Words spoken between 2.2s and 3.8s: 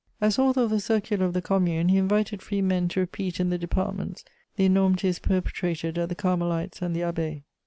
free men to repeat in the